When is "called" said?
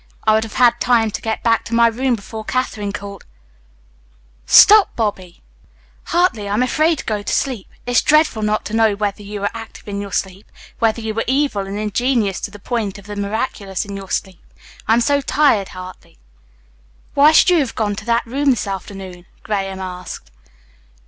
2.91-3.23